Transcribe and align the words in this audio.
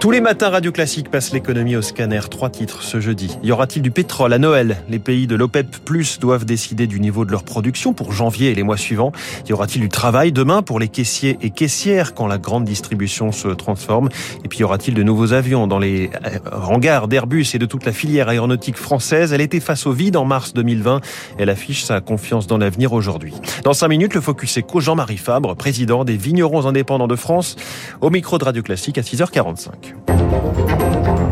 Tous 0.00 0.10
les 0.10 0.22
matins, 0.22 0.48
Radio 0.48 0.72
Classique 0.72 1.10
passe 1.10 1.30
l'économie 1.30 1.76
au 1.76 1.82
scanner. 1.82 2.22
Trois 2.30 2.48
titres 2.48 2.82
ce 2.82 3.00
jeudi. 3.00 3.36
Y 3.42 3.52
aura-t-il 3.52 3.82
du 3.82 3.90
pétrole 3.90 4.32
à 4.32 4.38
Noël? 4.38 4.78
Les 4.88 4.98
pays 4.98 5.26
de 5.26 5.36
l'OPEP 5.36 5.76
Plus 5.84 6.18
doivent 6.18 6.46
décider 6.46 6.86
du 6.86 7.00
niveau 7.00 7.26
de 7.26 7.30
leur 7.30 7.42
production 7.42 7.92
pour 7.92 8.10
janvier 8.10 8.50
et 8.50 8.54
les 8.54 8.62
mois 8.62 8.78
suivants. 8.78 9.12
Y 9.46 9.52
aura-t-il 9.52 9.82
du 9.82 9.90
travail 9.90 10.32
demain 10.32 10.62
pour 10.62 10.80
les 10.80 10.88
caissiers 10.88 11.36
et 11.42 11.50
caissières 11.50 12.14
quand 12.14 12.26
la 12.26 12.38
grande 12.38 12.64
distribution 12.64 13.30
se 13.30 13.48
transforme? 13.48 14.08
Et 14.42 14.48
puis 14.48 14.60
y 14.60 14.64
aura-t-il 14.64 14.94
de 14.94 15.02
nouveaux 15.02 15.34
avions 15.34 15.66
dans 15.66 15.78
les 15.78 16.08
euh, 16.24 16.38
hangars 16.50 17.06
d'Airbus 17.06 17.48
et 17.52 17.58
de 17.58 17.66
toute 17.66 17.84
la 17.84 17.92
filière 17.92 18.30
aéronautique 18.30 18.78
française? 18.78 19.34
Elle 19.34 19.42
était 19.42 19.60
face 19.60 19.86
au 19.86 19.92
vide 19.92 20.16
en 20.16 20.24
mars 20.24 20.54
2020. 20.54 21.02
Elle 21.36 21.50
affiche 21.50 21.84
sa 21.84 22.00
confiance 22.00 22.46
dans 22.46 22.56
l'avenir 22.56 22.94
aujourd'hui. 22.94 23.34
Dans 23.64 23.74
cinq 23.74 23.88
minutes, 23.88 24.14
le 24.14 24.22
Focus 24.22 24.56
Eco, 24.56 24.80
Jean-Marie 24.80 25.18
Fabre, 25.18 25.56
président 25.56 26.06
des 26.06 26.16
vignerons 26.16 26.64
indépendants 26.64 27.06
de 27.06 27.16
France, 27.16 27.56
au 28.00 28.08
micro 28.08 28.38
de 28.38 28.44
Radio 28.44 28.62
Classique 28.62 28.96
à 28.96 29.02
6h45. 29.02 29.89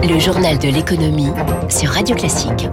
Le 0.03 0.19
journal 0.19 0.59
de 0.59 0.69
l'économie 0.69 1.31
sur 1.69 1.91
Radio 1.91 2.17
Classique. 2.17 2.69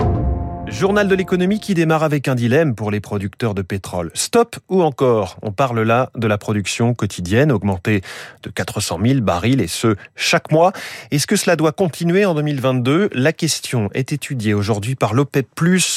Journal 0.67 1.07
de 1.07 1.15
l'économie 1.15 1.59
qui 1.59 1.73
démarre 1.73 2.03
avec 2.03 2.27
un 2.27 2.35
dilemme 2.35 2.75
pour 2.75 2.91
les 2.91 2.99
producteurs 2.99 3.53
de 3.53 3.61
pétrole. 3.61 4.11
Stop 4.13 4.57
ou 4.67 4.81
encore? 4.81 5.37
On 5.41 5.51
parle 5.51 5.81
là 5.81 6.09
de 6.15 6.27
la 6.27 6.37
production 6.37 6.93
quotidienne 6.93 7.51
augmentée 7.51 8.01
de 8.43 8.49
400 8.49 8.99
000 9.05 9.21
barils 9.21 9.61
et 9.61 9.67
ce, 9.67 9.95
chaque 10.15 10.51
mois. 10.51 10.73
Est-ce 11.11 11.27
que 11.27 11.35
cela 11.35 11.55
doit 11.55 11.71
continuer 11.71 12.25
en 12.25 12.33
2022 12.33 13.09
La 13.13 13.31
question 13.31 13.89
est 13.93 14.11
étudiée 14.11 14.53
aujourd'hui 14.53 14.95
par 14.95 15.13
l'OPEP+. 15.13 15.47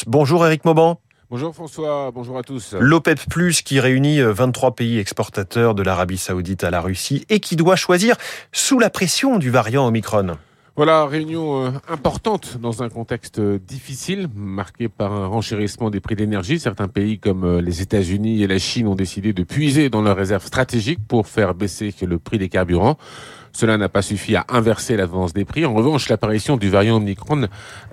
Bonjour 0.07 0.47
Eric 0.47 0.65
Mauban. 0.65 1.01
Bonjour 1.31 1.55
François, 1.55 2.11
bonjour 2.11 2.39
à 2.39 2.43
tous. 2.43 2.75
L'OPEP 2.81 3.21
Plus 3.29 3.61
qui 3.61 3.81
réunit 3.81 4.23
23 4.23 4.75
pays 4.75 4.99
exportateurs 4.99 5.75
de 5.75 5.83
l'Arabie 5.83 6.17
Saoudite 6.17 6.65
à 6.65 6.71
la 6.71 6.81
Russie 6.81 7.27
et 7.29 7.39
qui 7.39 7.55
doit 7.55 7.77
choisir 7.77 8.17
sous 8.51 8.79
la 8.79 8.89
pression 8.89 9.39
du 9.39 9.51
variant 9.51 9.87
Omicron. 9.87 10.39
Voilà, 10.79 11.07
réunion 11.07 11.67
euh, 11.67 11.71
importante 11.89 12.57
dans 12.63 12.85
un 12.85 12.89
contexte 12.89 13.41
euh, 13.41 13.59
difficile, 13.59 14.29
marqué 14.33 14.89
par 14.89 15.13
un 15.13 15.27
renchérissement 15.27 15.91
des 15.91 15.99
prix 15.99 16.15
d'énergie. 16.15 16.61
Certains 16.61 16.87
pays 16.87 17.19
comme 17.19 17.43
euh, 17.43 17.61
les 17.61 17.83
États-Unis 17.83 18.45
et 18.45 18.47
la 18.47 18.61
Chine 18.61 18.87
ont 18.87 18.95
décidé 18.95 19.33
de 19.33 19.43
puiser 19.43 19.91
dans 19.91 20.03
leurs 20.03 20.17
réserves 20.17 20.47
stratégiques 20.47 21.01
pour 21.09 21.27
faire 21.27 21.57
baisser 21.57 21.93
le 22.03 22.21
prix 22.21 22.39
des 22.39 22.49
carburants. 22.49 22.97
Cela 23.53 23.77
n'a 23.77 23.89
pas 23.89 24.03
suffi 24.03 24.37
à 24.37 24.47
inverser 24.51 24.97
l'avance 24.97 25.33
des 25.33 25.45
prix. 25.45 25.67
En 25.67 25.75
revanche, 25.75 26.09
l'apparition 26.09 26.57
du 26.57 26.71
variant 26.71 26.99
Omicron 26.99 27.49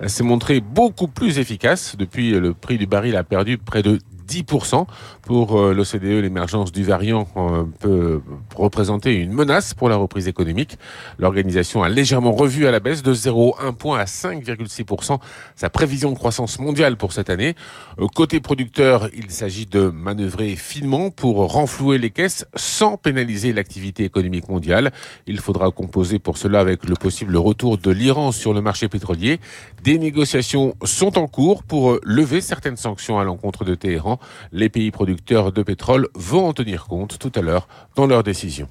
s'est 0.06 0.22
montrée 0.22 0.60
beaucoup 0.60 1.08
plus 1.08 1.40
efficace. 1.40 1.96
Depuis, 1.98 2.38
le 2.38 2.54
prix 2.54 2.78
du 2.78 2.86
baril 2.86 3.16
a 3.16 3.24
perdu 3.24 3.58
près 3.58 3.82
de 3.82 3.98
10%. 4.26 4.86
Pour 5.22 5.58
euh, 5.58 5.74
l'OCDE, 5.74 6.22
l'émergence 6.22 6.72
du 6.72 6.84
variant 6.84 7.26
euh, 7.36 7.64
peut 7.80 8.20
représenter 8.54 9.14
une 9.14 9.32
menace 9.32 9.74
pour 9.74 9.88
la 9.88 9.96
reprise 9.96 10.28
économique. 10.28 10.78
L'organisation 11.18 11.82
a 11.82 11.88
légèrement 11.88 12.32
revu 12.32 12.66
à 12.66 12.70
la 12.70 12.80
baisse 12.80 13.02
de 13.02 13.14
0,1 13.14 13.74
point 13.74 13.98
à 13.98 14.04
5,6% 14.04 15.18
sa 15.54 15.70
prévision 15.70 16.12
de 16.12 16.16
croissance 16.16 16.58
mondiale 16.58 16.96
pour 16.96 17.12
cette 17.12 17.30
année. 17.30 17.54
Euh, 17.98 18.06
côté 18.06 18.40
producteur, 18.40 19.08
il 19.14 19.30
s'agit 19.30 19.66
de 19.66 19.88
manœuvrer 19.88 20.56
finement 20.56 21.10
pour 21.10 21.52
renflouer 21.52 21.98
les 21.98 22.10
caisses 22.10 22.46
sans 22.54 22.96
pénaliser 22.96 23.52
l'activité 23.52 24.04
économique 24.04 24.48
mondiale. 24.48 24.92
Il 25.26 25.40
faudra 25.40 25.70
composer 25.70 26.18
pour 26.18 26.38
cela 26.38 26.60
avec 26.60 26.88
le 26.88 26.94
possible 26.94 27.36
retour 27.36 27.78
de 27.78 27.90
l'Iran 27.90 28.32
sur 28.32 28.52
le 28.52 28.60
marché 28.60 28.88
pétrolier. 28.88 29.40
Des 29.82 29.98
négociations 29.98 30.74
sont 30.84 31.18
en 31.18 31.26
cours 31.26 31.62
pour 31.62 31.98
lever 32.02 32.40
certaines 32.40 32.76
sanctions 32.76 33.18
à 33.18 33.24
l'encontre 33.24 33.64
de 33.64 33.74
Téhéran 33.74 34.15
les 34.52 34.68
pays 34.68 34.90
producteurs 34.90 35.52
de 35.52 35.62
pétrole 35.62 36.08
vont 36.14 36.48
en 36.48 36.52
tenir 36.52 36.86
compte 36.86 37.18
tout 37.18 37.32
à 37.34 37.40
l'heure 37.40 37.68
dans 37.94 38.06
leur 38.06 38.22
décision. 38.22 38.68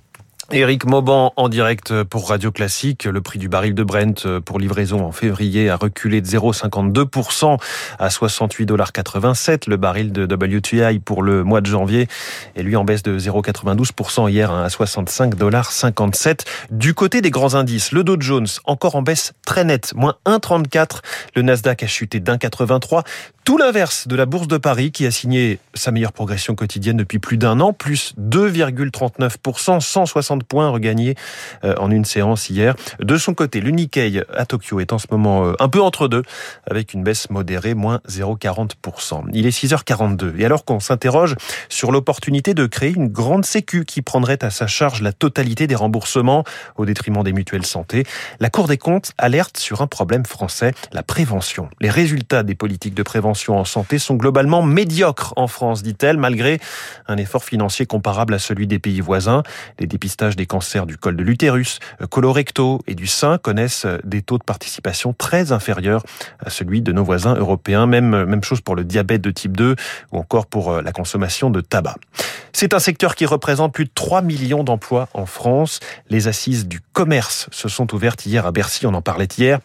Éric 0.52 0.86
Mauban 0.86 1.34
en 1.38 1.50
direct 1.50 2.04
pour 2.04 2.30
Radio 2.30 2.52
Classique. 2.52 3.06
Le 3.06 3.20
prix 3.20 3.40
du 3.40 3.50
baril 3.50 3.74
de 3.74 3.84
Brent 3.84 4.28
pour 4.46 4.60
livraison 4.60 5.04
en 5.04 5.12
février 5.12 5.72
a 5.72 5.76
reculé 5.76 6.22
de 6.22 6.28
0,52% 6.28 7.60
à 7.98 8.08
68,87 8.10 9.68
Le 9.68 9.78
baril 9.78 10.12
de 10.12 10.32
WTI 10.32 11.00
pour 11.00 11.24
le 11.24 11.44
mois 11.44 11.62
de 11.62 11.66
janvier 11.66 12.08
est 12.56 12.62
lui 12.62 12.76
en 12.76 12.84
baisse 12.84 13.02
de 13.02 13.18
0,92% 13.18 14.30
hier 14.30 14.52
hein, 14.52 14.64
à 14.64 14.68
65,57 14.68 16.42
Du 16.70 16.94
côté 16.94 17.22
des 17.22 17.32
grands 17.32 17.56
indices, 17.56 17.92
le 17.92 18.04
Dow 18.04 18.18
Jones 18.20 18.48
encore 18.66 18.96
en 18.96 19.02
baisse 19.02 19.34
très 19.48 19.64
nette, 19.64 19.96
moins 19.96 20.16
1,34. 20.28 21.00
Le 21.36 21.42
Nasdaq 21.42 21.82
a 21.82 21.88
chuté 21.88 22.20
d'1,83. 22.20 23.04
Tout 23.46 23.60
l'inverse 23.60 24.08
de 24.08 24.16
la 24.16 24.26
Bourse 24.26 24.48
de 24.48 24.58
Paris 24.58 24.92
qui 24.92 25.06
a 25.06 25.12
signé 25.12 25.60
sa 25.76 25.92
meilleure 25.92 26.14
progression 26.14 26.56
quotidienne 26.56 26.98
depuis 26.98 27.20
plus 27.20 27.38
d'un 27.38 27.60
an, 27.60 27.74
plus 27.74 28.16
2,39%, 28.20 29.82
160 29.82 30.44
points 30.46 30.70
regagnés 30.70 31.14
euh, 31.64 31.76
en 31.78 31.92
une 31.92 32.06
séance 32.06 32.50
hier. 32.50 32.74
De 33.00 33.18
son 33.18 33.36
côté, 33.36 33.62
le 33.62 33.70
Nikkei 33.70 34.24
à 34.36 34.48
Tokyo 34.48 34.80
est 34.80 34.92
en 34.94 34.98
ce 34.98 35.06
moment 35.12 35.46
euh, 35.46 35.54
un 35.60 35.70
peu 35.70 35.80
entre 35.80 36.08
deux, 36.08 36.24
avec 36.68 36.96
une 36.96 37.04
baisse 37.04 37.30
modérée, 37.30 37.76
moins 37.76 38.02
0,40%. 38.10 39.26
Il 39.32 39.46
est 39.46 39.56
6h42. 39.56 40.40
Et 40.40 40.46
alors 40.46 40.66
qu'on 40.66 40.80
s'interroge 40.80 41.36
sur 41.70 41.92
l'opportunité 41.92 42.56
de 42.56 42.66
créer 42.66 42.94
une 42.96 43.10
grande 43.10 43.46
sécu 43.46 43.86
qui 43.86 44.02
prendrait 44.02 44.44
à 44.44 44.50
sa 44.50 44.66
charge 44.66 45.04
la 45.04 45.14
totalité 45.14 45.68
des 45.68 45.76
remboursements 45.76 46.46
au 46.78 46.86
détriment 46.88 47.22
des 47.22 47.32
mutuelles 47.32 47.68
santé, 47.68 48.06
la 48.40 48.50
Cour 48.50 48.68
des 48.68 48.80
comptes 48.80 49.12
alerte 49.20 49.58
sur 49.58 49.84
un 49.84 49.88
problème 49.88 50.26
français, 50.26 50.74
la 50.94 51.04
prévention. 51.04 51.70
Les 51.80 51.92
résultats 51.92 52.42
des 52.42 52.56
politiques 52.56 52.96
de 52.96 53.04
prévention 53.04 53.35
en 53.50 53.66
santé 53.66 54.00
sont 54.00 54.16
globalement 54.16 54.62
médiocres 54.62 55.34
en 55.36 55.48
France, 55.48 55.84
dit-elle, 55.84 56.18
malgré 56.18 56.60
un 57.08 57.18
effort 57.18 57.44
financier 57.44 57.86
comparable 57.86 58.34
à 58.34 58.40
celui 58.40 58.68
des 58.68 58.80
pays 58.80 59.02
voisins. 59.02 59.44
Les 59.80 59.88
dépistages 59.88 60.36
des 60.36 60.46
cancers 60.46 60.86
du 60.86 60.98
col 60.98 61.16
de 61.16 61.24
l'utérus, 61.24 61.80
colorecto 62.10 62.82
et 62.88 62.96
du 62.96 63.08
sein 63.08 63.38
connaissent 63.38 63.88
des 64.04 64.22
taux 64.22 64.38
de 64.38 64.44
participation 64.44 65.14
très 65.14 65.52
inférieurs 65.52 66.04
à 66.40 66.50
celui 66.50 66.82
de 66.82 66.92
nos 66.92 67.04
voisins 67.04 67.36
européens. 67.36 67.86
Même, 67.86 68.26
même 68.26 68.44
chose 68.44 68.62
pour 68.62 68.76
le 68.76 68.84
diabète 68.84 69.22
de 69.22 69.32
type 69.32 69.56
2 69.56 69.76
ou 70.12 70.18
encore 70.18 70.46
pour 70.46 70.82
la 70.82 70.92
consommation 70.92 71.50
de 71.50 71.62
tabac. 71.62 71.96
C'est 72.54 72.74
un 72.74 72.80
secteur 72.80 73.16
qui 73.16 73.26
représente 73.26 73.74
plus 73.74 73.86
de 73.86 73.92
3 73.94 74.22
millions 74.22 74.64
d'emplois 74.64 75.10
en 75.14 75.26
France. 75.26 75.80
Les 76.10 76.28
assises 76.28 76.68
du 76.68 76.80
commerce 76.94 77.48
se 77.52 77.68
sont 77.68 77.94
ouvertes 77.94 78.26
hier 78.26 78.46
à 78.46 78.52
Bercy, 78.52 78.86
on 78.86 78.94
en 78.94 79.02
parlait 79.02 79.28
hier. 79.38 79.60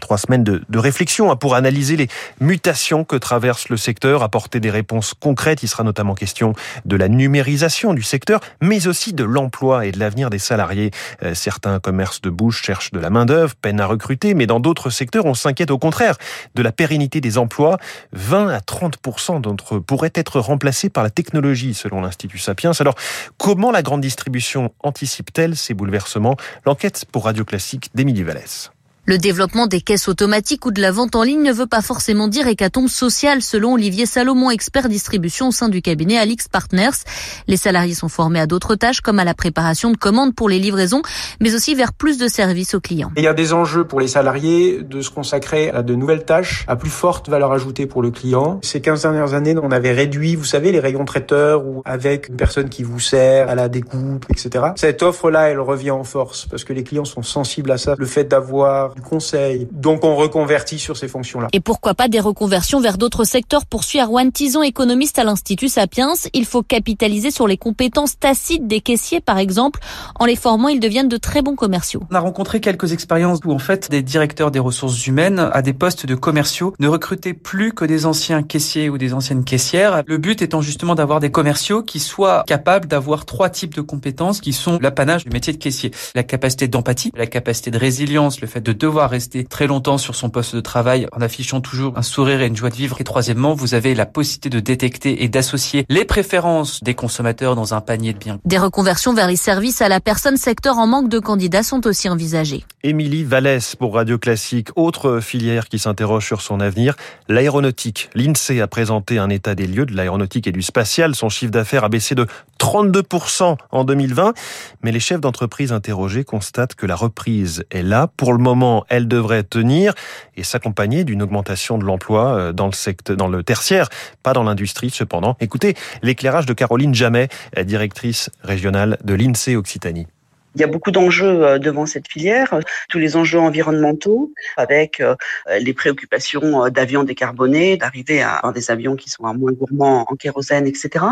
Trois 0.00 0.18
semaines 0.18 0.44
de, 0.44 0.62
de 0.68 0.78
réflexion 0.78 1.30
hein, 1.30 1.36
pour 1.36 1.54
analyser 1.54 1.96
les 1.96 2.08
mutations 2.40 3.04
que 3.04 3.16
traverse 3.16 3.68
le 3.68 3.76
secteur, 3.76 4.22
apporter 4.22 4.60
des 4.60 4.70
réponses 4.70 5.14
concrètes. 5.18 5.62
Il 5.62 5.68
sera 5.68 5.84
notamment 5.84 6.14
question 6.14 6.54
de 6.84 6.96
la 6.96 7.08
numérisation 7.08 7.94
du 7.94 8.02
secteur, 8.02 8.40
mais 8.60 8.86
aussi 8.86 9.12
de 9.12 9.24
l'emploi 9.24 9.86
et 9.86 9.92
de 9.92 9.98
l'avenir 9.98 10.30
des 10.30 10.38
salariés. 10.38 10.90
Euh, 11.22 11.34
certains 11.34 11.78
commerces 11.80 12.20
de 12.20 12.30
bouche 12.30 12.62
cherchent 12.62 12.92
de 12.92 13.00
la 13.00 13.10
main-d'œuvre, 13.10 13.54
peinent 13.54 13.80
à 13.80 13.86
recruter, 13.86 14.34
mais 14.34 14.46
dans 14.46 14.60
d'autres 14.60 14.90
secteurs, 14.90 15.26
on 15.26 15.34
s'inquiète 15.34 15.70
au 15.70 15.78
contraire 15.78 16.16
de 16.54 16.62
la 16.62 16.72
pérennité 16.72 17.20
des 17.20 17.38
emplois. 17.38 17.78
20 18.12 18.48
à 18.48 18.60
30 18.60 18.98
d'entre 19.40 19.76
eux 19.76 19.80
pourraient 19.80 20.12
être 20.14 20.40
remplacés 20.40 20.90
par 20.90 21.04
la 21.04 21.10
technologie, 21.10 21.74
selon 21.74 22.00
l'Institut 22.00 22.38
Sapiens. 22.38 22.72
Alors, 22.80 22.94
comment 23.38 23.70
la 23.70 23.82
grande 23.82 24.00
distribution 24.00 24.72
anticipe-t-elle 24.82 25.56
ces 25.56 25.74
bouleversements? 25.74 26.36
L'enquête 26.64 27.04
pour 27.10 27.24
Radio 27.24 27.44
Classique 27.44 27.90
d'Émilie 27.94 28.22
Vallès. 28.22 28.70
Le 29.08 29.18
développement 29.18 29.68
des 29.68 29.80
caisses 29.80 30.08
automatiques 30.08 30.66
ou 30.66 30.72
de 30.72 30.82
la 30.82 30.90
vente 30.90 31.14
en 31.14 31.22
ligne 31.22 31.44
ne 31.44 31.52
veut 31.52 31.68
pas 31.68 31.80
forcément 31.80 32.26
dire 32.26 32.48
hécatombe 32.48 32.88
sociale, 32.88 33.40
selon 33.40 33.74
Olivier 33.74 34.04
Salomon, 34.04 34.50
expert 34.50 34.88
distribution 34.88 35.46
au 35.46 35.50
sein 35.52 35.68
du 35.68 35.80
cabinet 35.80 36.18
Alix 36.18 36.48
Partners. 36.48 37.04
Les 37.46 37.56
salariés 37.56 37.94
sont 37.94 38.08
formés 38.08 38.40
à 38.40 38.48
d'autres 38.48 38.74
tâches 38.74 39.00
comme 39.00 39.20
à 39.20 39.24
la 39.24 39.34
préparation 39.34 39.92
de 39.92 39.96
commandes 39.96 40.34
pour 40.34 40.48
les 40.48 40.58
livraisons, 40.58 41.02
mais 41.40 41.54
aussi 41.54 41.76
vers 41.76 41.92
plus 41.92 42.18
de 42.18 42.26
services 42.26 42.74
aux 42.74 42.80
clients. 42.80 43.12
Il 43.16 43.22
y 43.22 43.28
a 43.28 43.32
des 43.32 43.52
enjeux 43.52 43.84
pour 43.84 44.00
les 44.00 44.08
salariés 44.08 44.82
de 44.82 45.00
se 45.00 45.10
consacrer 45.10 45.70
à 45.70 45.84
de 45.84 45.94
nouvelles 45.94 46.24
tâches, 46.24 46.64
à 46.66 46.74
plus 46.74 46.90
forte 46.90 47.28
valeur 47.28 47.52
ajoutée 47.52 47.86
pour 47.86 48.02
le 48.02 48.10
client. 48.10 48.58
Ces 48.64 48.80
15 48.80 49.02
dernières 49.02 49.34
années, 49.34 49.54
on 49.62 49.70
avait 49.70 49.92
réduit, 49.92 50.34
vous 50.34 50.44
savez, 50.44 50.72
les 50.72 50.80
rayons 50.80 51.04
traiteurs 51.04 51.64
ou 51.64 51.80
avec 51.84 52.28
une 52.28 52.36
personne 52.36 52.68
qui 52.68 52.82
vous 52.82 52.98
sert 52.98 53.48
à 53.48 53.54
la 53.54 53.68
découpe, 53.68 54.26
etc. 54.30 54.64
Cette 54.74 55.04
offre-là, 55.04 55.48
elle 55.48 55.60
revient 55.60 55.92
en 55.92 56.02
force 56.02 56.46
parce 56.46 56.64
que 56.64 56.72
les 56.72 56.82
clients 56.82 57.04
sont 57.04 57.22
sensibles 57.22 57.70
à 57.70 57.78
ça. 57.78 57.94
Le 57.96 58.06
fait 58.06 58.24
d'avoir 58.24 58.95
du 58.96 59.02
conseil. 59.02 59.68
Donc 59.72 60.04
on 60.04 60.16
reconvertit 60.16 60.78
sur 60.78 60.96
ces 60.96 61.06
fonctions-là. 61.06 61.48
Et 61.52 61.60
pourquoi 61.60 61.94
pas 61.94 62.08
des 62.08 62.18
reconversions 62.18 62.80
vers 62.80 62.96
d'autres 62.96 63.24
secteurs 63.24 63.66
poursuit 63.66 64.00
Arwan 64.00 64.32
Tison, 64.32 64.62
économiste 64.62 65.18
à 65.18 65.24
l'Institut 65.24 65.68
Sapiens. 65.68 66.14
Il 66.32 66.46
faut 66.46 66.62
capitaliser 66.62 67.30
sur 67.30 67.46
les 67.46 67.58
compétences 67.58 68.18
tacites 68.18 68.66
des 68.66 68.80
caissiers, 68.80 69.20
par 69.20 69.38
exemple. 69.38 69.80
En 70.18 70.24
les 70.24 70.34
formant, 70.34 70.68
ils 70.68 70.80
deviennent 70.80 71.08
de 71.08 71.18
très 71.18 71.42
bons 71.42 71.56
commerciaux. 71.56 72.02
On 72.10 72.14
a 72.14 72.20
rencontré 72.20 72.60
quelques 72.60 72.92
expériences 72.92 73.40
où 73.44 73.52
en 73.52 73.58
fait 73.58 73.90
des 73.90 74.02
directeurs 74.02 74.50
des 74.50 74.58
ressources 74.58 75.06
humaines 75.06 75.50
à 75.52 75.60
des 75.60 75.74
postes 75.74 76.06
de 76.06 76.14
commerciaux 76.14 76.74
ne 76.80 76.88
recrutaient 76.88 77.34
plus 77.34 77.72
que 77.72 77.84
des 77.84 78.06
anciens 78.06 78.42
caissiers 78.42 78.88
ou 78.88 78.96
des 78.96 79.12
anciennes 79.12 79.44
caissières. 79.44 80.04
Le 80.06 80.16
but 80.16 80.40
étant 80.40 80.62
justement 80.62 80.94
d'avoir 80.94 81.20
des 81.20 81.30
commerciaux 81.30 81.82
qui 81.82 82.00
soient 82.00 82.44
capables 82.46 82.88
d'avoir 82.88 83.26
trois 83.26 83.50
types 83.50 83.74
de 83.74 83.82
compétences 83.82 84.40
qui 84.40 84.54
sont 84.54 84.78
l'apanage 84.80 85.24
du 85.24 85.30
métier 85.30 85.52
de 85.52 85.58
caissier. 85.58 85.90
La 86.14 86.22
capacité 86.22 86.66
d'empathie, 86.66 87.12
la 87.14 87.26
capacité 87.26 87.70
de 87.70 87.78
résilience, 87.78 88.40
le 88.40 88.46
fait 88.46 88.62
de 88.62 88.72
devoir 88.86 89.10
rester 89.10 89.42
très 89.42 89.66
longtemps 89.66 89.98
sur 89.98 90.14
son 90.14 90.30
poste 90.30 90.54
de 90.54 90.60
travail 90.60 91.08
en 91.10 91.20
affichant 91.20 91.60
toujours 91.60 91.98
un 91.98 92.02
sourire 92.02 92.40
et 92.40 92.46
une 92.46 92.54
joie 92.54 92.70
de 92.70 92.76
vivre. 92.76 93.00
Et 93.00 93.04
troisièmement, 93.04 93.52
vous 93.52 93.74
avez 93.74 93.96
la 93.96 94.06
possibilité 94.06 94.48
de 94.48 94.60
détecter 94.60 95.24
et 95.24 95.28
d'associer 95.28 95.86
les 95.88 96.04
préférences 96.04 96.84
des 96.84 96.94
consommateurs 96.94 97.56
dans 97.56 97.74
un 97.74 97.80
panier 97.80 98.12
de 98.12 98.18
biens. 98.18 98.38
Des 98.44 98.58
reconversions 98.58 99.12
vers 99.12 99.26
les 99.26 99.34
services 99.34 99.82
à 99.82 99.88
la 99.88 99.98
personne 99.98 100.36
secteur 100.36 100.78
en 100.78 100.86
manque 100.86 101.08
de 101.08 101.18
candidats 101.18 101.64
sont 101.64 101.84
aussi 101.88 102.08
envisagées. 102.08 102.64
Émilie 102.84 103.24
Vallès 103.24 103.74
pour 103.74 103.94
Radio 103.94 104.18
Classique, 104.18 104.68
autre 104.76 105.18
filière 105.18 105.68
qui 105.68 105.80
s'interroge 105.80 106.24
sur 106.24 106.40
son 106.40 106.60
avenir, 106.60 106.94
l'aéronautique. 107.28 108.08
L'INSEE 108.14 108.60
a 108.60 108.68
présenté 108.68 109.18
un 109.18 109.30
état 109.30 109.56
des 109.56 109.66
lieux 109.66 109.86
de 109.86 109.96
l'aéronautique 109.96 110.46
et 110.46 110.52
du 110.52 110.62
spatial. 110.62 111.16
Son 111.16 111.28
chiffre 111.28 111.50
d'affaires 111.50 111.82
a 111.82 111.88
baissé 111.88 112.14
de 112.14 112.28
32% 112.60 113.56
en 113.72 113.84
2020. 113.84 114.34
Mais 114.82 114.92
les 114.92 115.00
chefs 115.00 115.20
d'entreprise 115.20 115.72
interrogés 115.72 116.22
constatent 116.22 116.76
que 116.76 116.86
la 116.86 116.94
reprise 116.94 117.64
est 117.72 117.82
là. 117.82 118.08
Pour 118.16 118.32
le 118.32 118.38
moment, 118.38 118.75
elle 118.88 119.08
devrait 119.08 119.42
tenir 119.42 119.94
et 120.36 120.42
s'accompagner 120.42 121.04
d'une 121.04 121.22
augmentation 121.22 121.78
de 121.78 121.84
l'emploi 121.84 122.36
euh, 122.36 122.52
dans 122.52 122.66
le 122.66 122.72
secteur, 122.72 123.16
dans 123.16 123.28
le 123.28 123.42
tertiaire, 123.42 123.88
pas 124.22 124.32
dans 124.32 124.42
l'industrie 124.42 124.90
cependant. 124.90 125.36
Écoutez 125.40 125.74
l'éclairage 126.02 126.46
de 126.46 126.52
Caroline 126.52 126.94
Jamet, 126.94 127.28
directrice 127.64 128.30
régionale 128.42 128.98
de 129.04 129.14
l'INSEE 129.14 129.56
Occitanie. 129.56 130.06
Il 130.56 130.60
y 130.60 130.64
a 130.64 130.68
beaucoup 130.68 130.90
d'enjeux 130.90 131.44
euh, 131.44 131.58
devant 131.58 131.84
cette 131.84 132.08
filière, 132.08 132.58
tous 132.88 132.98
les 132.98 133.14
enjeux 133.14 133.38
environnementaux, 133.38 134.32
avec 134.56 135.00
euh, 135.00 135.14
les 135.60 135.74
préoccupations 135.74 136.64
euh, 136.64 136.70
d'avions 136.70 137.04
décarbonés, 137.04 137.76
d'arriver 137.76 138.22
à 138.22 138.36
avoir 138.36 138.54
des 138.54 138.70
avions 138.70 138.96
qui 138.96 139.10
sont 139.10 139.22
moins 139.34 139.52
gourmands 139.52 140.06
en 140.08 140.16
kérosène, 140.16 140.66
etc. 140.66 141.04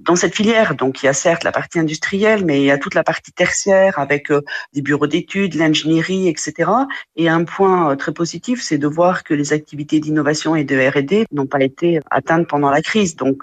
Dans 0.00 0.16
cette 0.16 0.34
filière, 0.34 0.74
donc 0.74 1.02
il 1.02 1.06
y 1.06 1.08
a 1.10 1.12
certes 1.12 1.44
la 1.44 1.52
partie 1.52 1.78
industrielle, 1.78 2.46
mais 2.46 2.62
il 2.62 2.64
y 2.64 2.70
a 2.70 2.78
toute 2.78 2.94
la 2.94 3.04
partie 3.04 3.32
tertiaire 3.32 3.98
avec 3.98 4.32
des 4.72 4.80
bureaux 4.80 5.06
d'études, 5.06 5.54
l'ingénierie, 5.56 6.28
etc. 6.28 6.70
Et 7.16 7.28
un 7.28 7.44
point 7.44 7.96
très 7.96 8.12
positif, 8.12 8.62
c'est 8.62 8.78
de 8.78 8.86
voir 8.86 9.24
que 9.24 9.34
les 9.34 9.52
activités 9.52 10.00
d'innovation 10.00 10.56
et 10.56 10.64
de 10.64 10.76
R&D 10.76 11.26
n'ont 11.32 11.46
pas 11.46 11.60
été 11.60 12.00
atteintes 12.10 12.48
pendant 12.48 12.70
la 12.70 12.80
crise. 12.80 13.16
Donc 13.16 13.42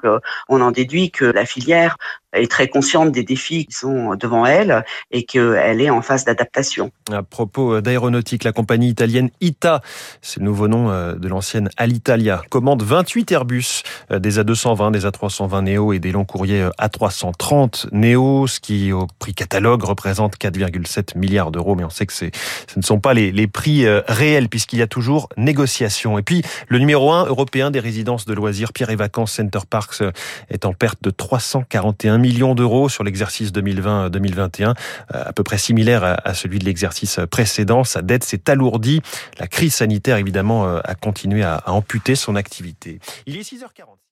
on 0.50 0.62
en 0.62 0.72
déduit 0.72 1.12
que 1.12 1.26
la 1.26 1.46
filière 1.46 1.98
est 2.34 2.50
très 2.50 2.68
consciente 2.68 3.12
des 3.12 3.24
défis 3.24 3.66
qui 3.66 3.76
sont 3.76 4.16
devant 4.16 4.46
elle 4.46 4.84
et 5.12 5.24
qu'elle 5.24 5.82
est 5.82 5.90
en 5.90 6.02
phase 6.02 6.26
d'adaptation. 6.26 6.92
À 7.12 7.24
propos 7.24 7.82
d'aéronautique, 7.82 8.44
la 8.44 8.52
compagnie 8.52 8.90
italienne 8.90 9.30
ITA, 9.42 9.82
c'est 10.22 10.40
le 10.40 10.46
nouveau 10.46 10.68
nom 10.68 10.90
euh, 10.90 11.14
de 11.14 11.28
l'ancienne 11.28 11.70
Alitalia, 11.78 12.42
commande 12.50 12.84
28 12.84 13.32
Airbus, 13.32 13.84
euh, 14.12 14.20
des 14.20 14.40
A220, 14.40 14.92
des 14.92 15.06
A320 15.06 15.64
Neo 15.64 15.94
et 15.94 16.00
des 16.00 16.12
longs 16.12 16.26
courriers 16.26 16.62
euh, 16.62 16.70
A330 16.82 17.88
Neo, 17.92 18.48
ce 18.48 18.60
qui 18.60 18.92
au 18.92 19.08
prix 19.20 19.34
catalogue 19.34 19.84
représente 19.84 20.38
4,7 20.38 21.18
milliards 21.18 21.52
d'euros, 21.52 21.76
mais 21.76 21.84
on 21.84 21.90
sait 21.90 22.06
que 22.06 22.14
ce 22.14 22.26
ne 22.76 22.82
sont 22.82 23.00
pas 23.00 23.14
les, 23.14 23.32
les 23.32 23.48
prix 23.48 23.86
réels 24.08 24.50
puisqu'il 24.50 24.80
y 24.80 24.82
a 24.82 24.88
toujours 24.88 25.30
négociation. 25.38 26.18
Et 26.18 26.24
puis 26.24 26.42
le 26.68 26.80
numéro 26.80 27.12
1 27.12 27.26
européen 27.26 27.72
des 27.72 27.80
résidences 27.80 28.26
de 28.26 28.34
loisirs, 28.34 28.74
Pierre 28.74 28.90
et 28.90 28.96
Vacances 28.96 29.34
Center 29.34 29.60
Parks, 29.70 30.04
est 30.50 30.66
en 30.66 30.74
perte 30.74 31.02
de 31.04 31.10
341 31.10 32.23
millions 32.24 32.56
d'euros 32.56 32.88
sur 32.88 33.04
l'exercice 33.04 33.52
2020-2021, 33.52 34.70
euh, 34.70 34.74
à 35.10 35.34
peu 35.34 35.44
près 35.44 35.58
similaire 35.58 36.04
à 36.24 36.34
celui 36.34 36.58
de 36.58 36.66
l'exercice 36.66 37.20
précédent. 37.30 37.84
Sa 37.84 38.02
dette 38.02 38.24
s'est 38.24 38.50
alourdie. 38.50 39.02
La 39.40 39.48
crise 39.48 39.76
sanitaire, 39.76 40.18
évidemment, 40.18 40.66
euh, 40.66 40.80
a 40.86 40.96
continué 40.96 41.44
à 41.44 41.62
amputer 41.68 42.16
son 42.16 42.36
activité. 42.36 43.00
Il 43.26 43.38
est 43.38 43.42
6h40. 43.42 44.03